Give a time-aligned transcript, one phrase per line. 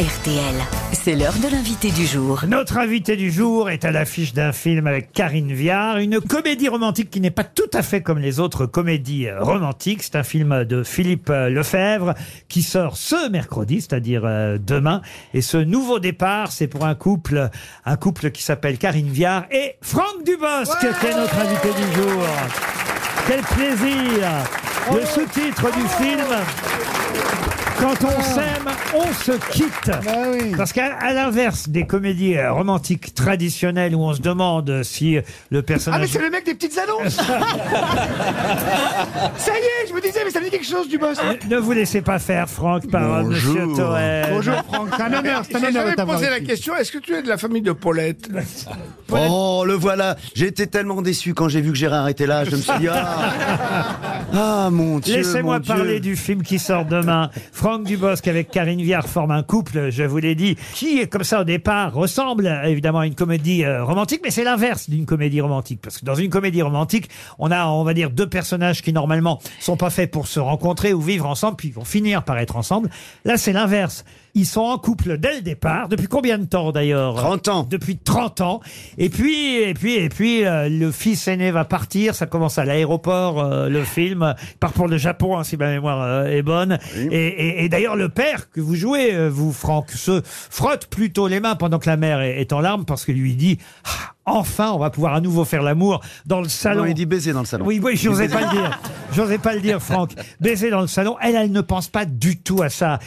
[0.00, 0.54] RTL.
[0.94, 2.44] C'est l'heure de l'invité du jour.
[2.48, 7.10] Notre invité du jour est à l'affiche d'un film avec Karine Viard, une comédie romantique
[7.10, 10.02] qui n'est pas tout à fait comme les autres comédies romantiques.
[10.02, 12.14] C'est un film de Philippe Lefebvre
[12.48, 15.02] qui sort ce mercredi, c'est-à-dire euh, demain.
[15.34, 17.50] Et ce nouveau départ, c'est pour un couple,
[17.84, 22.22] un couple qui s'appelle Karine Viard et Franck Dubosc, qui est notre invité du jour.
[23.28, 24.30] Quel plaisir
[24.94, 26.24] Le sous-titre du film
[27.80, 29.90] quand on s'aime, on se quitte.
[30.56, 35.20] Parce qu'à à l'inverse des comédies euh, romantiques traditionnelles où on se demande si le
[35.20, 36.08] Ah mais personnage...
[36.08, 37.16] c'est le mec des petites annonces
[39.36, 41.18] Ça y est, je me disais, mais ça me dit quelque chose du boss
[41.48, 44.24] ne vous laissez pas faire, Franck, par euh, Monsieur Toer.
[44.30, 46.46] Bonjour Franck, c'est un honneur, c'est un J'ai honneur de jamais t'avoir posé la ici.
[46.46, 48.28] question, est-ce que tu es de la famille de Paulette
[49.10, 50.16] Oh, le voilà.
[50.34, 52.44] J'ai été tellement déçu quand j'ai vu que Gérard était là.
[52.44, 53.30] Je me suis dit, ah,
[54.34, 55.16] ah mon Dieu.
[55.16, 55.74] Laissez-moi mon Dieu.
[55.74, 57.30] parler du film qui sort demain.
[57.52, 61.40] Franck Dubosc avec Karine Viard forme un couple, je vous l'ai dit, qui, comme ça
[61.40, 65.80] au départ, ressemble évidemment à une comédie euh, romantique, mais c'est l'inverse d'une comédie romantique.
[65.80, 69.40] Parce que dans une comédie romantique, on a, on va dire, deux personnages qui normalement
[69.60, 72.56] sont pas faits pour se rencontrer ou vivre ensemble, puis ils vont finir par être
[72.56, 72.90] ensemble.
[73.24, 74.04] Là, c'est l'inverse.
[74.34, 75.88] Ils sont en couple dès le départ.
[75.88, 77.66] Depuis combien de temps d'ailleurs 30 ans.
[77.68, 78.60] Depuis 30 ans.
[78.98, 82.14] Et puis, et puis, et puis, euh, le fils aîné va partir.
[82.14, 84.34] Ça commence à l'aéroport, euh, le film.
[84.52, 86.78] Il part pour le Japon, hein, si ma mémoire euh, est bonne.
[86.96, 91.26] Et, et- et d'ailleurs, le père que vous jouez, euh, vous, Franck, se frotte plutôt
[91.28, 94.12] les mains pendant que la mère est, est en larmes parce que lui dit Ah,
[94.30, 96.82] Enfin, on va pouvoir à nouveau faire l'amour dans le salon.
[96.82, 97.64] Non, il dit baiser dans le salon.
[97.66, 98.80] Oui, oui, j'osais pas le dire.
[99.12, 100.12] J'osais pas le dire, Franck.
[100.40, 101.16] Baiser dans le salon.
[101.20, 103.00] Elle, elle ne pense pas du tout à ça.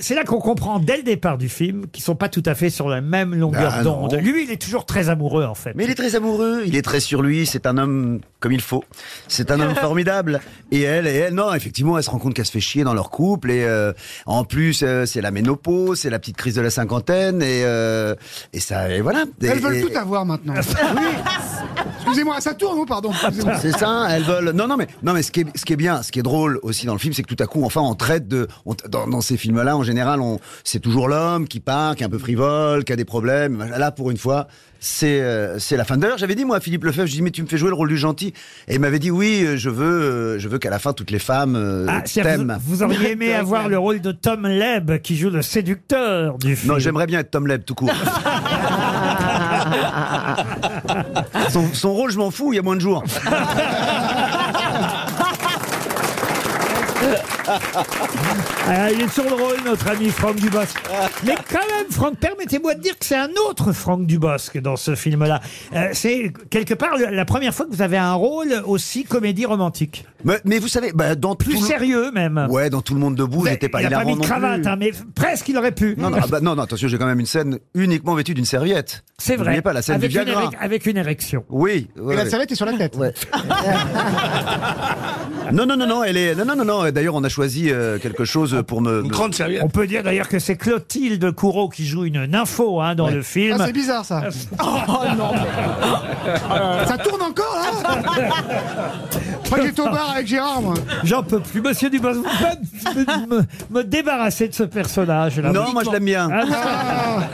[0.00, 2.68] C'est là qu'on comprend dès le départ du film qu'ils sont pas tout à fait
[2.68, 4.14] sur la même longueur Ah, d'onde.
[4.14, 5.72] Lui, il est toujours très amoureux, en fait.
[5.76, 8.60] Mais il est très amoureux, il est très sur lui, c'est un homme comme il
[8.60, 8.84] faut.
[9.26, 10.40] C'est un homme formidable.
[10.70, 12.94] Et elle, et elle, non, effectivement, elle se rend compte qu'elle se fait chier dans
[12.94, 13.50] leur couple.
[13.50, 13.92] Et euh,
[14.24, 17.42] en plus, euh, c'est la ménopause, c'est la petite crise de la cinquantaine.
[17.42, 18.14] Et, euh,
[18.52, 19.24] et ça, et voilà.
[19.42, 20.54] Elles Et- veulent et- tout avoir maintenant.
[20.96, 21.02] Oui.
[22.02, 23.10] Excusez-moi, ça tourne ou pardon.
[23.60, 24.50] C'est ça, elles veulent.
[24.52, 26.22] Non, non, mais non, mais ce qui est, ce qui est bien, ce qui est
[26.22, 28.76] drôle aussi dans le film, c'est que tout à coup, enfin, on traite de, on-
[28.88, 32.10] dans, dans ces films-là, en général, on, c'est toujours l'homme qui part, qui est un
[32.10, 33.58] peu frivole, qui a des problèmes.
[33.76, 34.46] Là, pour une fois,
[34.78, 35.96] c'est, euh, c'est la fin.
[35.96, 37.74] D'ailleurs, j'avais dit moi à Philippe Lefebvre, je dis mais tu me fais jouer le
[37.74, 38.32] rôle du gentil,
[38.68, 41.10] et il m'avait dit oui, euh, je veux, euh, je veux qu'à la fin toutes
[41.12, 42.58] les femmes euh, Ah, t'aiment.
[42.60, 46.56] vous, vous auriez aimé avoir le rôle de Tom Leb qui joue le séducteur du
[46.56, 46.72] film.
[46.72, 47.90] Non, j'aimerais bien être Tom Leb tout court.
[51.50, 53.04] son, son rôle, je m'en fous, il y a moins de jours.
[57.48, 60.76] Ah, il est sur le rôle, notre ami Franck Dubosc.
[61.24, 64.94] Mais quand même, Franck, permettez-moi de dire que c'est un autre Franck Dubosc dans ce
[64.94, 65.40] film-là.
[65.72, 70.04] Euh, c'est quelque part la première fois que vous avez un rôle aussi comédie romantique.
[70.24, 72.46] Mais, mais vous savez, bah, dans Plus tout le- sérieux même.
[72.50, 74.62] Ouais, dans tout le monde debout, j'étais pas il a pas mis de non cravate,
[74.62, 74.68] plus.
[74.70, 75.94] hein, mais presque il aurait pu.
[75.98, 78.44] Non, non, ah bah, non, non, attention, j'ai quand même une scène uniquement vêtue d'une
[78.44, 79.04] serviette.
[79.18, 79.44] c'est vrai.
[79.46, 80.44] N'oubliez pas la scène avec, du une Viagra.
[80.50, 81.44] érec- avec une érection.
[81.50, 81.88] Oui.
[81.96, 82.30] Et la ouais.
[82.30, 82.96] serviette est sur la tête.
[82.96, 83.12] Ouais.
[85.52, 86.34] non, non, non, non, elle est.
[86.34, 86.90] Non, non, non, non.
[86.90, 89.02] D'ailleurs, on a choisi euh, quelque chose pour me.
[89.02, 89.62] Une grande serviette.
[89.62, 93.22] On peut dire d'ailleurs que c'est Clotilde Courreau qui joue une nympho hein, dans le
[93.22, 93.56] film.
[93.60, 94.24] Ah, c'est bizarre ça.
[94.88, 95.32] Oh non.
[96.86, 97.96] Ça tourne encore là
[99.54, 100.74] Que j'étais au bar avec Gérard moi.
[101.04, 101.60] J'en peux plus.
[101.62, 105.52] Monsieur Dubosc, vous pouvez me, me- me débarrasser de ce personnage-là.
[105.52, 106.28] Non, moi je l'aime bien.
[106.32, 107.28] Ah,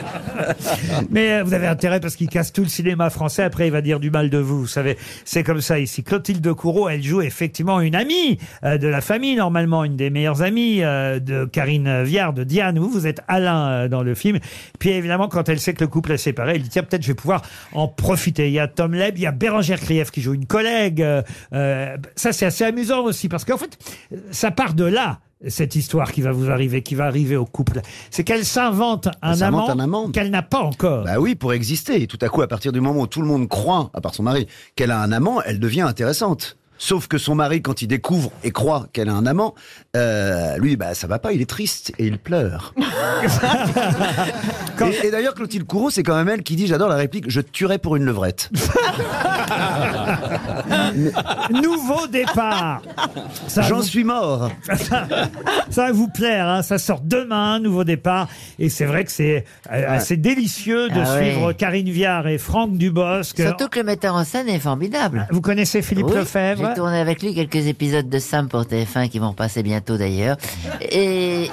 [1.09, 3.43] Mais euh, vous avez intérêt parce qu'il casse tout le cinéma français.
[3.43, 4.61] Après, il va dire du mal de vous.
[4.61, 6.03] Vous savez, c'est comme ça ici.
[6.03, 10.41] Clotilde Courreau, elle joue effectivement une amie euh, de la famille, normalement une des meilleures
[10.41, 12.79] amies euh, de Karine Viard, de Diane.
[12.79, 14.39] Vous, vous êtes Alain euh, dans le film.
[14.79, 17.07] Puis évidemment, quand elle sait que le couple est séparé, elle dit tiens, peut-être je
[17.09, 17.41] vais pouvoir
[17.73, 18.47] en profiter.
[18.47, 21.01] Il y a Tom Leb, il y a Bérangère Krief qui joue une collègue.
[21.01, 21.21] euh,
[21.53, 23.77] euh, ça, c'est assez amusant aussi parce qu'en fait,
[24.31, 27.81] ça part de là cette histoire qui va vous arriver, qui va arriver au couple.
[28.11, 30.11] C'est qu'elle s'invente amant un amant.
[30.11, 31.03] qu'elle n'a pas encore.
[31.03, 32.01] Bah oui, pour exister.
[32.01, 34.15] Et tout à coup, à partir du moment où tout le monde croit, à part
[34.15, 36.57] son mari, qu'elle a un amant, elle devient intéressante.
[36.77, 39.53] Sauf que son mari, quand il découvre et croit qu'elle a un amant,
[39.95, 42.73] euh, lui, bah ça va pas, il est triste et il pleure.
[44.81, 47.39] Et, et d'ailleurs, Clotilde Courreau, c'est quand même elle qui dit, j'adore la réplique, je
[47.41, 48.49] te tuerais pour une levrette.
[51.51, 52.81] Nouveau départ.
[53.47, 54.49] Ça J'en vous- suis mort.
[55.69, 56.61] Ça va vous plaire, hein.
[56.61, 58.27] ça sort demain, nouveau départ.
[58.59, 61.53] Et c'est vrai que c'est euh, assez délicieux de Ah suivre ouais.
[61.55, 63.37] Karine Viard et Franck Dubosc.
[63.37, 65.27] Surtout que le metteur en scène est formidable.
[65.31, 69.09] Vous connaissez Philippe Oui, Lefebvre J'ai tourné avec lui quelques épisodes de Sam pour TF1
[69.09, 70.37] qui vont passer bientôt d'ailleurs.
[70.81, 71.49] Et,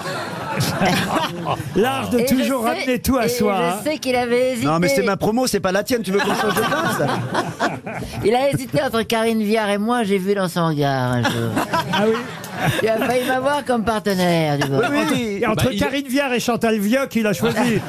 [1.77, 3.56] L'art de et toujours sais- ramener tout à et soi.
[3.56, 3.75] hein.
[3.85, 4.67] Je sais qu'il avait hésité.
[4.67, 7.03] Non, mais c'est ma promo, c'est pas la tienne, tu veux qu'on change de place
[8.25, 11.32] Il a hésité entre Karine Viard et moi, j'ai vu dans son regard un jour.
[11.93, 12.15] Ah oui
[12.81, 14.81] Tu as failli m'avoir comme partenaire, du coup.
[15.19, 17.81] Et entre Bah, il- Karine Viard et Chantal Vioc, il a choisi.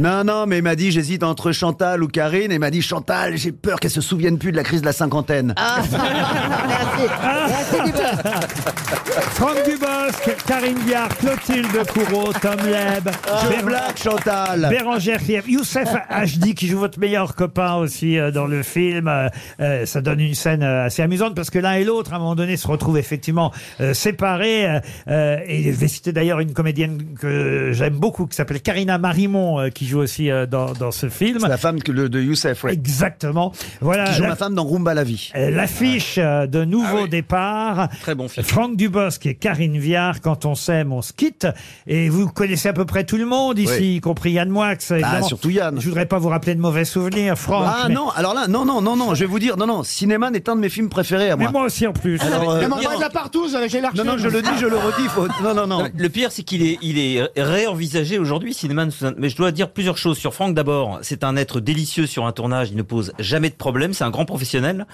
[0.00, 2.50] Non, non, mais il m'a dit j'hésite entre Chantal ou Karine.
[2.50, 4.86] Et il m'a dit Chantal, j'ai peur qu'elle se souvienne plus de la crise de
[4.86, 5.52] la cinquantaine.
[5.58, 5.82] Ah,
[6.68, 7.82] merci.
[7.82, 8.02] Merci.
[9.34, 13.10] Franck Dubosc, Karine Viard, Clotilde Courreau, Tom Leb,
[13.44, 14.68] Je Bér- blague, Chantal.
[14.70, 19.06] Bérangère Krief, Youssef Hd qui joue votre meilleur copain aussi euh, dans le film.
[19.08, 19.28] Euh,
[19.60, 22.20] euh, ça donne une scène euh, assez amusante parce que l'un et l'autre, à un
[22.20, 24.66] moment donné, se retrouvent effectivement euh, séparés.
[24.66, 28.96] euh, euh, et je vais citer d'ailleurs une comédienne que j'aime beaucoup qui s'appelle Karina
[28.98, 31.38] Marimon euh, qui joue aussi euh, dans, dans ce film.
[31.40, 32.72] C'est la femme que le- de Youssef, ouais.
[32.72, 33.52] Exactement.
[33.80, 34.04] Voilà.
[34.04, 35.30] Qui joue la- ma femme dans Rumba la vie.
[35.36, 37.88] euh, L'affiche euh, de Nouveau Départ.
[38.00, 38.44] Très bon film.
[38.46, 41.46] Franck Dubosc et Karine Viard, quand on s'aime, on se quitte.
[41.86, 43.96] Et vous connaissez à peu près tout le monde ici, Oui.
[43.96, 44.72] y compris Yann Moix.
[44.90, 45.26] évidemment.
[45.26, 45.80] surtout Yann.
[45.80, 47.64] Je voudrais pas vous rappeler de mauvais souvenirs, Franck.
[47.66, 49.82] Ah mais, non, alors là, non, non, non, non, je vais vous dire, non, non,
[49.82, 51.52] Cinéman est un de mes films préférés à mais moi.
[51.52, 52.20] moi aussi en plus.
[52.20, 54.76] Alors, euh, m'envoie de la partouze avec les non, non, je le dis, je le
[54.76, 55.26] redis, faut...
[55.42, 55.88] non, non, non.
[55.96, 58.90] Le pire, c'est qu'il est, il est réenvisagé aujourd'hui, Cinéman.
[59.16, 60.54] Mais je dois dire plusieurs choses sur Franck.
[60.54, 62.70] D'abord, c'est un être délicieux sur un tournage.
[62.70, 63.94] Il ne pose jamais de problème.
[63.94, 64.86] C'est un grand professionnel.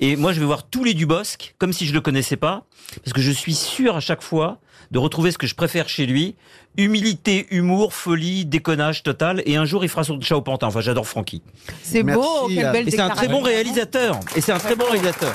[0.00, 2.64] Et moi, je vais voir tous les Dubosc comme si je le connaissais pas,
[3.02, 4.58] parce que je suis sûr à chaque fois
[4.90, 6.36] de retrouver ce que je préfère chez lui.
[6.76, 9.42] Humilité, humour, folie, déconnage total.
[9.46, 10.66] Et un jour, il fera son chat au pantin.
[10.66, 11.42] Enfin, j'adore Francky.
[11.82, 14.20] C'est beau, quelle belle Et c'est un très bon réalisateur.
[14.36, 15.32] Et c'est un très bon réalisateur.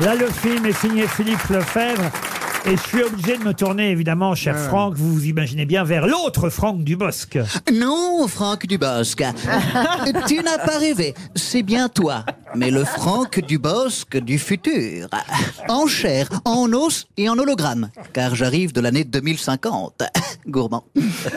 [0.00, 2.10] Là, le film est signé Philippe Lefebvre.
[2.66, 6.06] Et je suis obligé de me tourner, évidemment, cher Franck, vous vous imaginez bien, vers
[6.06, 7.38] l'autre Franck Dubosc.
[7.72, 9.22] Non, Franck Dubosc.
[10.28, 11.14] tu n'as pas rêvé.
[11.34, 12.24] C'est bien toi.
[12.54, 15.08] Mais le Franck Dubosc du futur.
[15.68, 17.90] En chair, en os et en hologramme.
[18.12, 20.02] Car j'arrive de l'année 2050.
[20.48, 20.84] Gourmand.
[20.94, 21.30] Ça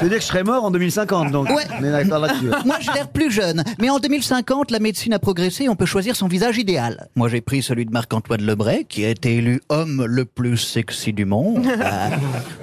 [0.00, 1.48] veut dire que je serais mort en 2050, donc?
[1.48, 1.64] Ouais.
[1.80, 2.50] On est d'accord là-dessus.
[2.64, 3.64] Moi, j'ai l'air plus jeune.
[3.80, 7.08] Mais en 2050, la médecine a progressé et on peut choisir son visage idéal.
[7.16, 11.12] Moi, j'ai pris celui de Marc-Antoine Lebray, qui a été élu homme le plus sexy
[11.12, 11.66] du monde.
[11.66, 12.08] euh,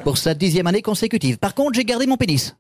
[0.04, 1.38] pour sa dixième année consécutive.
[1.38, 2.56] Par contre, j'ai gardé mon pénis.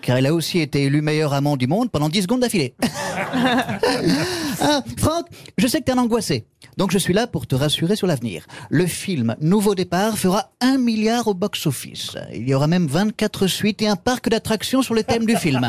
[0.00, 2.74] Car il a aussi été élu meilleur amant du monde pendant 10 secondes d'affilée.
[4.60, 5.26] Ah, Franck,
[5.56, 6.44] je sais que t'es un angoissé.
[6.76, 8.44] Donc je suis là pour te rassurer sur l'avenir.
[8.70, 12.16] Le film Nouveau Départ fera un milliard au box-office.
[12.34, 15.60] Il y aura même 24 suites et un parc d'attractions sur le thème du film.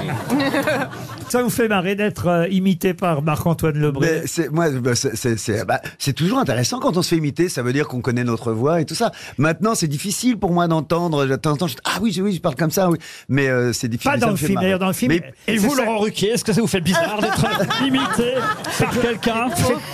[1.30, 4.08] Ça vous fait marrer d'être euh, imité par Marc-Antoine Lebré?
[4.22, 7.18] Mais c'est moi, bah, c'est- c'est c'est- bah, c'est toujours intéressant quand on se fait
[7.18, 7.50] imiter.
[7.50, 9.12] Ça veut dire qu'on connaît notre voix et tout ça.
[9.38, 11.26] Maintenant, c'est difficile pour moi d'entendre.
[11.28, 12.98] de temps en temps, je- ah oui, oui, je parle comme ça, oui.
[13.30, 14.12] Mais euh, c'est difficile.
[14.12, 14.66] Pas ça dans me le fait film, marrer.
[14.68, 15.12] d'ailleurs, dans le film.
[15.14, 17.39] Mais Et vous, ça- Laurent Ruquier, est-ce que ça vous fait bizarre d'être
[17.86, 18.36] imité
[18.80, 19.48] par quelqu'un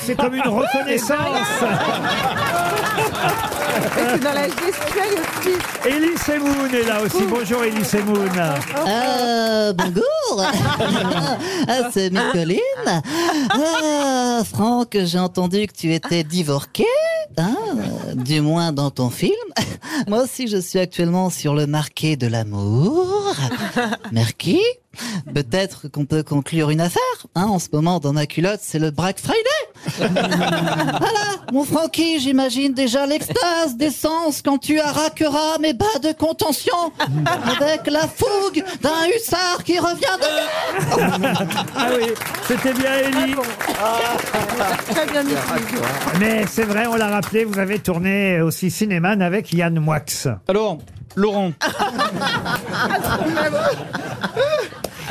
[0.06, 1.18] c'est- comme une reconnaissance.
[3.98, 5.56] Et c'est dans la gestuelle aussi.
[5.86, 7.24] Elie Semoun est là aussi.
[7.30, 8.30] Bonjour Elie Semoun.
[8.40, 10.04] Ah, bonjour
[11.68, 12.60] Ah, c'est Nicoline
[13.50, 16.86] Ah, Franck, j'ai entendu que tu étais divorqué,
[17.38, 17.56] hein,
[18.16, 19.34] du moins dans ton film.
[20.08, 23.36] Moi aussi, je suis actuellement sur le marqué de l'amour.
[24.12, 24.62] Merci.
[25.34, 27.02] Peut-être qu'on peut conclure une affaire.
[27.36, 29.40] Hein, en ce moment, dans ma culotte, c'est le Black Friday.
[29.98, 36.92] Voilà, mon Francky, j'imagine déjà l'extase d'essence quand tu arraqueras mes bas de contention
[37.60, 40.28] avec la fougue d'un hussard qui revient de...
[41.76, 42.08] Ah oui,
[42.48, 43.36] c'était bien Elie.
[44.90, 45.24] Très bien.
[46.20, 50.00] Mais c'est vrai, on l'a rappelé, vous avez tourné aussi Cinéman avec Yann Moix.
[50.48, 50.80] Alors,
[51.16, 51.52] Laurent.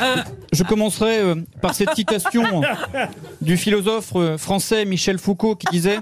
[0.01, 0.15] Euh,
[0.51, 2.61] Je commencerai euh, par cette citation
[3.41, 5.99] du philosophe euh, français Michel Foucault qui disait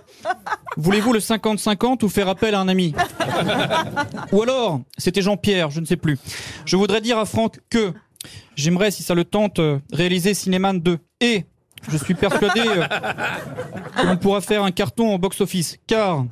[0.78, 2.94] Voulez-vous le 50-50 ou faire appel à un ami?
[4.32, 6.18] Ou alors, c'était Jean-Pierre, je ne sais plus.
[6.66, 7.94] Je voudrais dire à Franck que
[8.56, 10.98] j'aimerais, si ça le tente, euh, réaliser Cinéman 2.
[11.22, 11.46] Et
[11.90, 12.86] je suis persuadé euh,
[13.98, 15.78] que l'on pourra faire un carton au box-office.
[15.88, 16.24] Car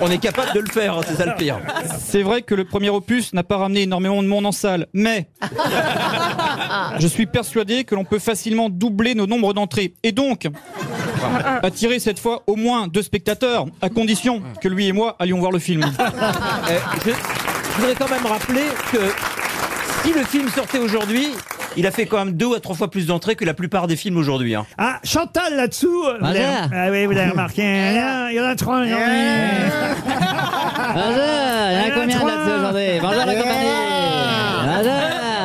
[0.00, 1.58] On est capable de le faire, hein, c'est ça le pire.
[1.98, 5.28] C'est vrai que le premier opus n'a pas ramené énormément de monde en salle, mais
[6.98, 10.48] je suis persuadé que l'on peut facilement doubler nos nombres d'entrées et donc
[11.62, 15.52] attirer cette fois au moins deux spectateurs, à condition que lui et moi allions voir
[15.52, 15.84] le film.
[15.84, 18.62] Euh, je, je voudrais quand même rappeler
[18.92, 18.98] que
[20.04, 21.28] si le film sortait aujourd'hui,
[21.76, 23.96] il a fait quand même deux ou trois fois plus d'entrées que la plupart des
[23.96, 24.54] films aujourd'hui.
[24.54, 24.66] hein.
[24.78, 25.88] Ah, Chantal là-dessous.
[26.20, 26.68] vous l'avez- Bonjour.
[26.72, 27.62] Ah oui, vous l'avez remarqué.
[28.30, 28.94] Il y en a trois aujourd'hui.
[30.94, 31.12] Bonjour,
[31.70, 33.00] il y en a combien là-dessus aujourd'hui?
[33.00, 33.68] Bonjour la compagnie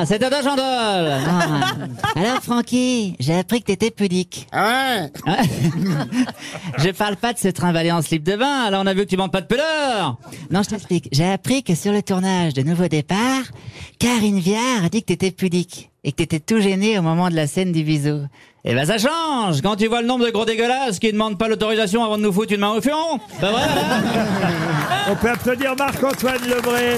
[0.06, 0.64] C'est Chandol.
[0.64, 1.76] Ah.
[2.16, 4.48] Alors, Francky, j'ai appris que t'étais pudique.
[4.52, 5.44] Ah ouais
[6.78, 9.10] Je parle pas de se trimballer en slip de bain, alors on a vu que
[9.10, 10.18] tu manques pas de pudeur.
[10.52, 11.10] Non, je t'explique.
[11.12, 13.44] J'ai appris que sur le tournage de Nouveau Départ,
[14.00, 17.36] Karine Viard a dit que t'étais pudique et que t'étais tout gêné au moment de
[17.36, 18.22] la scène du bisou.
[18.66, 21.48] Eh ben ça change Quand tu vois le nombre de gros dégueulasses qui demandent pas
[21.48, 23.68] l'autorisation avant de nous foutre une main au fion, ben voilà
[25.10, 26.98] On peut applaudir Marc-Antoine Lebré.